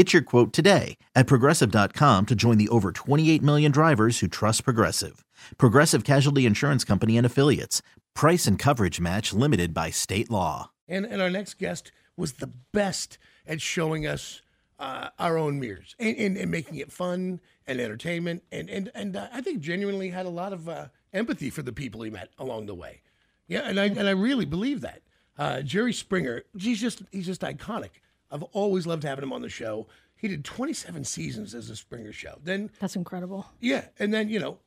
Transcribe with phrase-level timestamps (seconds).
[0.00, 4.64] Get your quote today at progressive.com to join the over 28 million drivers who trust
[4.64, 5.26] Progressive.
[5.58, 7.82] Progressive Casualty Insurance Company and Affiliates.
[8.14, 10.70] Price and coverage match limited by state law.
[10.88, 14.40] And, and our next guest was the best at showing us
[14.78, 18.42] uh, our own mirrors and, and, and, making it fun and entertainment.
[18.50, 21.74] And, and, and uh, I think genuinely had a lot of uh, empathy for the
[21.74, 23.02] people he met along the way.
[23.48, 25.02] Yeah, and I, and I really believe that.
[25.36, 27.90] Uh, Jerry Springer, he's just, he's just iconic.
[28.30, 29.86] I've always loved having him on the show.
[30.16, 32.38] He did 27 seasons as a Springer show.
[32.42, 33.46] Then That's incredible.
[33.60, 34.58] Yeah, and then, you know,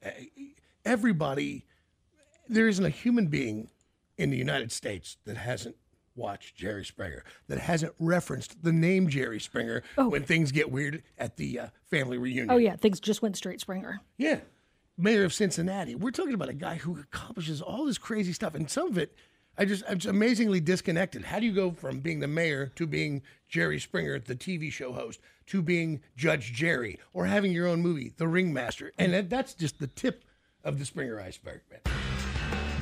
[0.83, 1.65] everybody
[2.47, 3.69] there isn't a human being
[4.17, 5.75] in the United States that hasn't
[6.15, 10.09] watched Jerry Springer, that hasn't referenced the name Jerry Springer oh.
[10.09, 12.51] when things get weird at the uh, family reunion.
[12.51, 13.99] Oh yeah, things just went straight Springer.
[14.17, 14.39] Yeah.
[14.95, 15.95] Mayor of Cincinnati.
[15.95, 19.15] We're talking about a guy who accomplishes all this crazy stuff and some of it
[19.57, 21.25] I just just amazingly disconnected.
[21.25, 24.93] How do you go from being the mayor to being Jerry Springer, the TV show
[24.93, 28.93] host, to being Judge Jerry, or having your own movie, The Ringmaster?
[28.97, 30.23] And that, that's just the tip
[30.63, 32.02] of the Springer iceberg, man.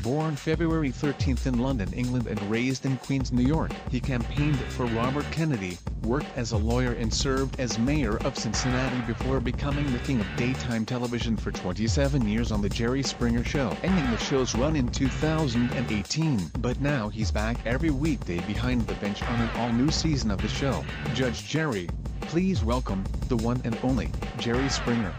[0.04, 4.88] Born February 13th in London, England and raised in Queens, New York, he campaigned for
[4.88, 10.00] Robert Kennedy, worked as a lawyer and served as mayor of Cincinnati before becoming the
[10.00, 14.56] king of daytime television for 27 years on The Jerry Springer Show, ending the show's
[14.56, 16.52] run in 2018.
[16.60, 20.48] But now he's back every weekday behind the bench on an all-new season of the
[20.48, 20.84] show.
[21.14, 21.88] Judge Jerry,
[22.22, 25.14] please welcome, the one and only, Jerry Springer.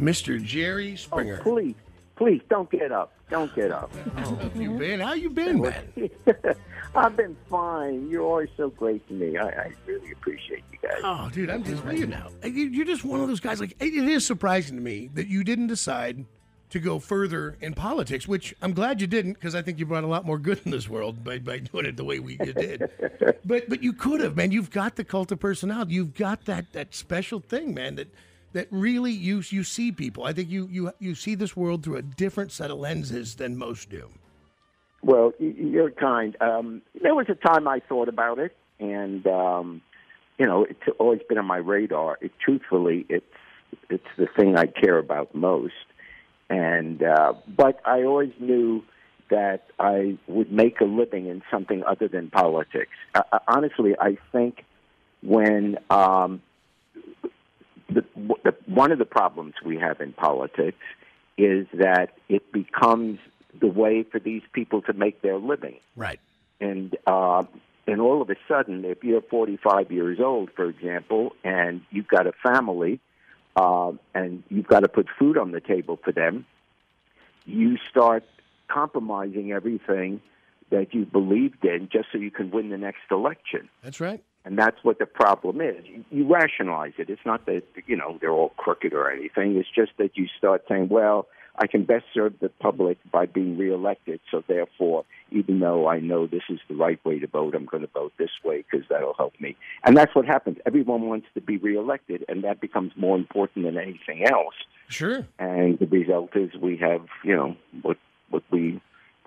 [0.00, 0.42] Mr.
[0.42, 1.40] Jerry Springer.
[1.40, 1.74] Oh, please,
[2.16, 3.12] please don't get up.
[3.28, 3.92] Don't get up.
[4.16, 5.00] How oh, have you been?
[5.00, 6.10] How you been, man?
[6.94, 8.08] I've been fine.
[8.10, 9.36] You're always so great to me.
[9.36, 11.00] I, I really appreciate you guys.
[11.04, 13.60] Oh, dude, I'm just you know, you're just one of those guys.
[13.60, 16.24] Like it is surprising to me that you didn't decide
[16.70, 20.04] to go further in politics, which I'm glad you didn't because I think you brought
[20.04, 22.52] a lot more good in this world by, by doing it the way we you
[22.52, 22.90] did.
[23.44, 24.50] but but you could have, man.
[24.50, 25.94] You've got the cult of personality.
[25.94, 27.96] You've got that that special thing, man.
[27.96, 28.08] That
[28.52, 30.24] that really you you see people.
[30.24, 33.56] I think you you you see this world through a different set of lenses than
[33.56, 34.08] most do.
[35.02, 36.36] Well, you're kind.
[36.40, 39.82] Um, there was a time I thought about it, and um,
[40.38, 42.18] you know, it's always been on my radar.
[42.20, 43.24] It, truthfully, it's
[43.88, 45.74] it's the thing I care about most.
[46.48, 48.82] And uh, but I always knew
[49.30, 52.90] that I would make a living in something other than politics.
[53.14, 54.64] Uh, honestly, I think
[55.22, 56.42] when um,
[57.94, 58.04] the,
[58.44, 60.78] the, one of the problems we have in politics
[61.36, 63.18] is that it becomes
[63.58, 65.76] the way for these people to make their living.
[65.96, 66.20] Right.
[66.60, 67.44] And uh,
[67.86, 72.26] and all of a sudden, if you're 45 years old, for example, and you've got
[72.26, 73.00] a family,
[73.56, 76.46] uh, and you've got to put food on the table for them,
[77.46, 78.22] you start
[78.68, 80.20] compromising everything
[80.70, 83.68] that you believed in just so you can win the next election.
[83.82, 84.22] That's right.
[84.44, 85.84] And that's what the problem is.
[85.84, 87.10] You, you rationalize it.
[87.10, 89.56] It's not that, you know, they're all crooked or anything.
[89.56, 93.58] It's just that you start saying, well, I can best serve the public by being
[93.58, 94.20] reelected.
[94.30, 97.82] So therefore, even though I know this is the right way to vote, I'm going
[97.82, 99.56] to vote this way because that'll help me.
[99.84, 100.56] And that's what happens.
[100.64, 104.54] Everyone wants to be reelected, and that becomes more important than anything else.
[104.88, 105.26] Sure.
[105.38, 107.98] And the result is we have, you know, what
[108.30, 108.80] what we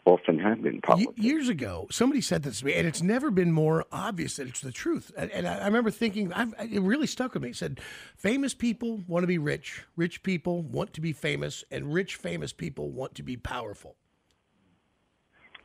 [0.05, 1.17] often have been politics.
[1.17, 4.61] Years ago, somebody said this to me, and it's never been more obvious that it's
[4.61, 5.11] the truth.
[5.17, 7.49] And, and I, remember thinking, I've, it really stuck with me.
[7.49, 7.79] It said,
[8.17, 12.51] famous people want to be rich, rich people want to be famous, and rich, famous
[12.51, 13.95] people want to be powerful.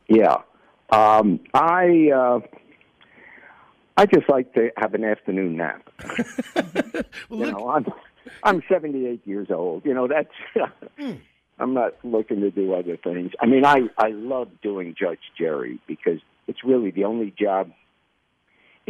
[0.08, 0.37] Yeah.
[0.91, 2.11] Um, I.
[2.14, 2.41] Uh,
[3.99, 5.91] I just like to have an afternoon nap.
[7.29, 7.84] well, you know, I'm
[8.44, 9.84] I'm 78 years old.
[9.84, 10.31] You know, that's
[11.00, 11.20] mm.
[11.58, 13.32] I'm not looking to do other things.
[13.40, 17.70] I mean, I I love doing Judge Jerry because it's really the only job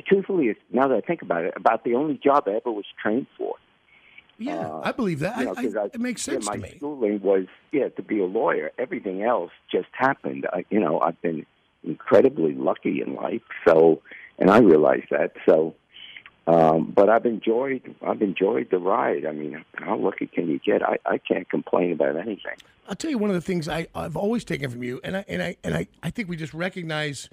[0.06, 2.84] truthfully, it's, now that I think about it, about the only job I ever was
[3.02, 3.54] trained for.
[4.38, 5.38] Yeah, Uh, I believe that.
[5.38, 6.74] You know, I, I, I- it makes yeah, sense my to me.
[6.76, 8.70] schooling was yeah to be a lawyer.
[8.78, 10.46] Everything else just happened.
[10.52, 11.44] I, you know, I've been
[11.82, 13.42] incredibly lucky in life.
[13.66, 14.00] So,
[14.38, 15.32] and I realize that.
[15.48, 15.74] So,
[16.48, 19.26] um, but I've enjoyed I've enjoyed the ride.
[19.26, 20.82] I mean, how lucky can you get?
[20.82, 22.56] I, I can't complain about anything.
[22.88, 25.24] I'll tell you one of the things I, I've always taken from you, and I
[25.28, 27.28] and I and I, I think we just recognize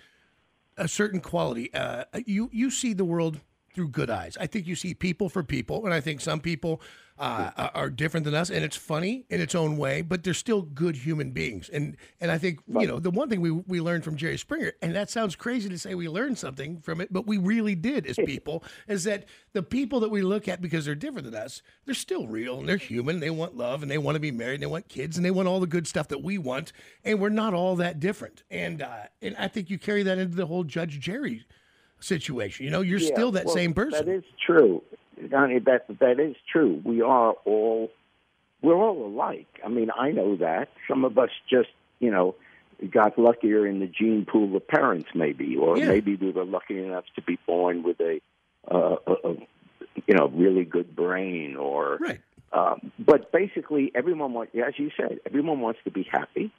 [0.76, 1.74] a certain quality.
[1.74, 3.40] Uh, you you see the world
[3.76, 4.38] through good eyes.
[4.40, 6.82] I think you see people for people, and I think some people
[7.18, 10.62] uh, are- different than us, and it's funny in its own way, but they're still
[10.64, 11.70] good human beings.
[11.70, 14.74] And and I think you know the one thing we we learned from Jerry Springer,
[14.82, 18.06] and that sounds crazy to say we learned something from it, but we really did
[18.06, 21.62] as people, is that the people that we look at because they're different than us,
[21.86, 23.20] they're still real and they're human.
[23.22, 25.32] They want love and they want to be married and they want kids and they
[25.32, 26.74] want all the good stuff that we want,
[27.06, 28.44] and we're not all that different.
[28.52, 31.46] And uh, and I think you carry that into the whole Judge Jerry
[32.00, 32.66] situation.
[32.66, 34.06] You know, you're Yeah, still that well, same person.
[34.06, 34.82] That is true,
[35.30, 35.60] Donnie.
[35.60, 36.82] That that is true.
[36.84, 37.92] We are all
[38.62, 39.48] we're all alike.
[39.64, 40.70] I mean, I know that.
[40.88, 41.70] Some of us just
[42.00, 42.36] you know
[42.92, 45.88] got luckier in the gene pool of parents, maybe, or Yeah.
[45.88, 48.20] maybe we were lucky enough to be born with a,
[48.70, 49.36] uh, a, a
[50.08, 52.20] you know really good brain, or right.
[52.52, 56.52] um, but basically, everyone wants, as you said, everyone wants to be happy.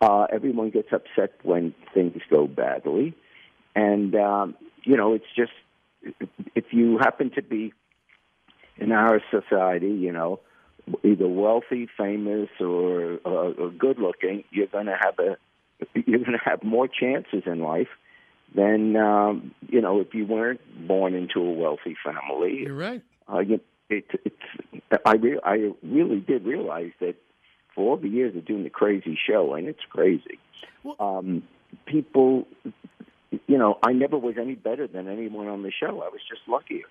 [0.00, 3.14] Uh, everyone gets upset when things go badly,
[3.76, 5.52] and um, you know, it's just
[6.54, 7.72] if you happen to be
[8.76, 10.40] in our society, you know,
[11.04, 15.36] either wealthy, famous, or, uh, or good-looking, you're going to have a
[15.94, 17.88] you're going to have more chances in life
[18.54, 22.64] than um, you know if you weren't born into a wealthy family.
[22.64, 23.02] You're right.
[23.32, 27.16] Uh, you, it, it's I re- I really did realize that
[27.74, 30.38] for all the years of doing the crazy show, and it's crazy.
[30.82, 31.42] Well- um,
[31.86, 32.46] people,
[33.50, 35.88] you know, I never was any better than anyone on the show.
[35.88, 36.84] I was just luckier.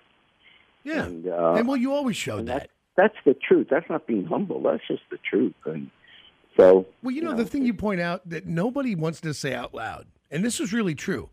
[0.84, 1.06] Yeah.
[1.06, 2.68] And, uh, and well, you always showed that.
[2.96, 3.68] that's that's the truth.
[3.70, 4.60] That's not being humble.
[4.62, 5.54] That's just the truth.
[5.64, 5.90] And
[6.58, 9.72] so, Well, you know, the thing you point out that nobody wants to say out
[9.72, 11.30] loud, and this is really true.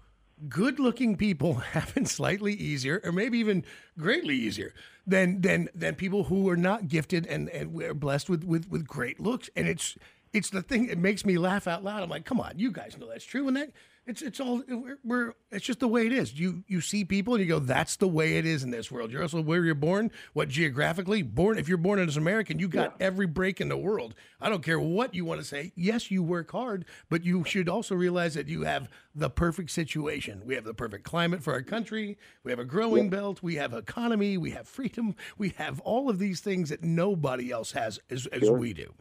[0.47, 3.65] Good looking people have it slightly easier, or maybe even
[3.99, 4.73] greatly easier
[5.05, 8.87] than than than people who are not gifted and, and are blessed with, with, with
[8.87, 9.49] great looks.
[9.57, 9.97] And it's
[10.31, 12.01] it's the thing that makes me laugh out loud.
[12.01, 13.47] I'm like, come on, you guys know that's true.
[13.49, 13.71] And that
[14.07, 16.39] it's it's all we're, we're it's just the way it is.
[16.39, 19.11] You you see people and you go, that's the way it is in this world.
[19.11, 21.57] You're also where you're born, what geographically born.
[21.57, 24.15] If you're born as an American, you got every break in the world.
[24.39, 25.73] I don't care what you want to say.
[25.75, 30.41] Yes, you work hard, but you should also realize that you have the perfect situation.
[30.45, 32.17] We have the perfect climate for our country.
[32.43, 33.43] We have a growing belt.
[33.43, 34.37] We have economy.
[34.37, 35.15] We have freedom.
[35.37, 38.93] We have all of these things that nobody else has as, as we do.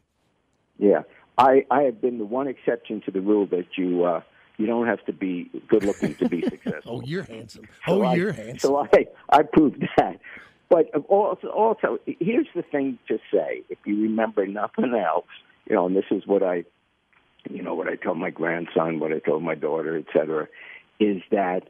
[0.78, 1.02] yeah,
[1.38, 4.20] I I have been the one exception to the rule that you uh,
[4.58, 7.00] you don't have to be good looking to be successful.
[7.02, 7.68] Oh, you're handsome.
[7.86, 8.70] So oh, I- you're handsome.
[8.70, 10.18] So I, I proved that.
[10.68, 15.26] But also, also, here's the thing to say: if you remember nothing else,
[15.68, 16.64] you know, and this is what I,
[17.48, 20.48] you know, what I told my grandson, what I told my daughter, et cetera,
[20.98, 21.68] is that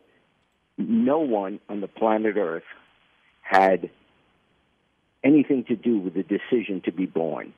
[0.78, 2.62] no one on the planet Earth
[3.42, 3.90] had
[5.22, 7.52] anything to do with the decision to be born.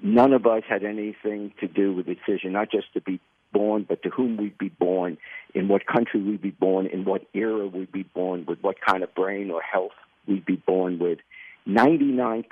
[0.00, 3.20] None of us had anything to do with the decision, not just to be
[3.52, 5.18] born, but to whom we'd be born,
[5.54, 9.02] in what country we'd be born, in what era we'd be born, with what kind
[9.02, 9.92] of brain or health
[10.26, 11.18] we'd be born with.
[11.66, 12.44] 99%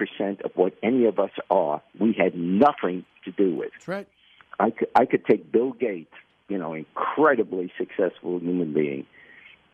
[0.44, 3.70] of what any of us are, we had nothing to do with.
[3.72, 4.08] That's right.
[4.60, 6.12] I could, I could take Bill Gates,
[6.48, 9.06] you know, incredibly successful human being,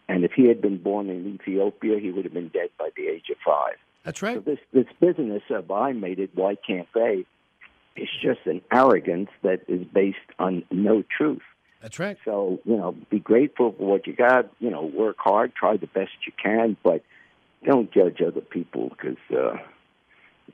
[0.09, 3.07] and if he had been born in Ethiopia, he would have been dead by the
[3.09, 3.75] age of five.
[4.05, 4.45] That's So right.
[4.45, 7.25] this this business of I made it, why can't they?
[7.95, 11.43] Is just an arrogance that is based on no truth.
[11.83, 12.17] That's right.
[12.25, 14.51] So you know, be grateful for what you got.
[14.61, 17.03] You know, work hard, try the best you can, but
[17.65, 19.57] don't judge other people because uh,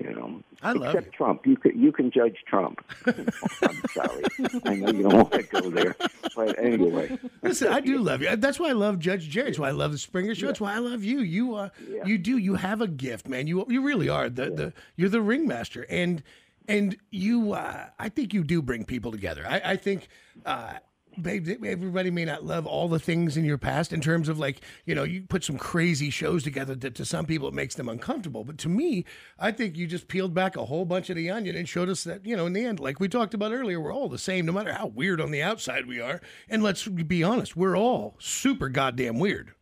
[0.00, 0.42] you know.
[0.62, 1.12] I love except you.
[1.12, 1.47] Trump.
[1.47, 2.85] You can you can judge Trump.
[3.07, 4.25] I'm sorry.
[4.64, 5.95] I know you don't want to go there,
[6.35, 7.16] but anyway.
[7.42, 8.35] Listen, I do love you.
[8.35, 9.47] That's why I love Judge Jerry.
[9.47, 10.47] That's why I love the Springer Show.
[10.47, 11.21] That's why I love you.
[11.21, 12.04] You, uh, Yeah.
[12.04, 12.37] you do.
[12.37, 13.47] You have a gift, man.
[13.47, 14.73] You, you really are the, the.
[14.97, 16.23] You're the ringmaster, and
[16.68, 17.52] and you.
[17.52, 19.44] Uh, I think you do bring people together.
[19.48, 20.08] I, I think.
[20.46, 20.75] Uh,
[21.20, 24.60] Babe, everybody may not love all the things in your past in terms of like,
[24.84, 27.88] you know, you put some crazy shows together that to some people it makes them
[27.88, 28.44] uncomfortable.
[28.44, 29.04] But to me,
[29.37, 32.04] I think you just peeled back a whole bunch of the onion and showed us
[32.04, 34.46] that, you know, in the end, like we talked about earlier, we're all the same,
[34.46, 36.20] no matter how weird on the outside we are.
[36.48, 39.54] And let's be honest, we're all super goddamn weird.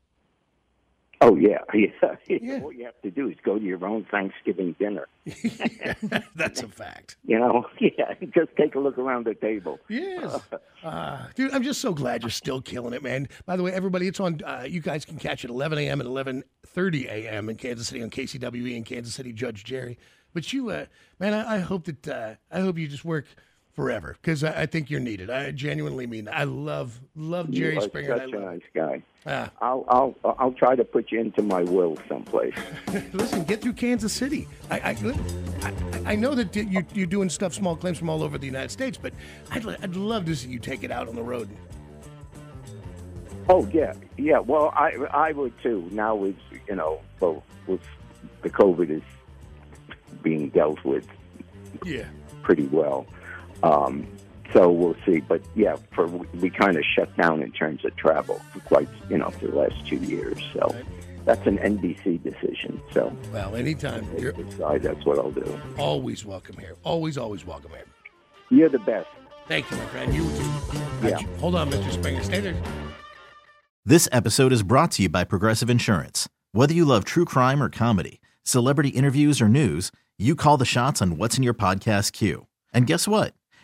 [1.21, 2.17] Oh yeah, yeah.
[2.29, 2.61] Yeah.
[2.63, 5.09] All you have to do is go to your own Thanksgiving dinner.
[6.35, 7.17] That's a fact.
[7.25, 8.15] You know, yeah.
[8.35, 9.79] Just take a look around the table.
[9.89, 10.41] Yes.
[10.85, 13.29] Uh, dude, I'm just so glad you're still killing it, man.
[13.47, 14.41] By the way, everybody, it's on.
[14.45, 16.01] Uh, you guys can catch it 11 a.m.
[16.01, 17.49] and 11:30 a.m.
[17.49, 19.99] in Kansas City on KCWE and Kansas City Judge Jerry.
[20.35, 20.87] But you, uh,
[21.19, 23.27] man, I, I hope that uh, I hope you just work
[23.77, 25.29] forever because I, I think you're needed.
[25.31, 26.37] I genuinely mean that.
[26.37, 28.17] I love love Jerry you are Springer.
[28.17, 29.03] such I a nice guy.
[29.27, 29.51] Ah.
[29.61, 32.55] I'll I'll I'll try to put you into my will someplace.
[33.13, 34.49] Listen, get through Kansas City.
[34.71, 34.91] I, I,
[35.63, 38.71] I, I know that you, you're doing stuff, small claims from all over the United
[38.71, 39.13] States, but
[39.51, 41.49] I'd, I'd love to see you take it out on the road.
[43.49, 44.39] Oh yeah, yeah.
[44.39, 45.87] Well, I I would too.
[45.93, 46.37] Now with
[46.69, 47.81] you know, well, with
[48.43, 49.03] the COVID is
[50.23, 51.07] being dealt with
[51.85, 52.07] Yeah.
[52.43, 53.07] pretty well.
[53.63, 54.07] Um,
[54.53, 55.21] so we'll see.
[55.21, 59.19] But yeah, for we kind of shut down in terms of travel for quite you
[59.19, 60.39] know for the last two years.
[60.53, 60.75] So
[61.25, 62.81] that's an NBC decision.
[62.93, 64.07] So Well, anytime.
[64.19, 65.61] You're decide that's what I'll do.
[65.79, 66.77] always welcome here.
[66.85, 67.85] Always, always welcome here.
[68.51, 69.09] You're the best.
[69.49, 70.15] Thank you, my friend.
[70.15, 71.09] You too.
[71.09, 71.19] Yeah.
[71.41, 71.93] Hold on, Mr.
[71.93, 72.23] Springer.
[72.23, 72.57] Stay there.
[73.85, 76.29] This episode is brought to you by Progressive Insurance.
[76.53, 81.01] Whether you love true crime or comedy, celebrity interviews or news, you call the shots
[81.03, 82.47] on what's in your podcast queue.
[82.73, 83.35] And guess what?